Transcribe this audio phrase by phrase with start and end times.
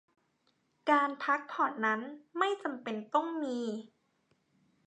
[0.89, 2.01] การพักผ่อนนั้น
[2.37, 3.59] ไม่จำเป็นต้องมี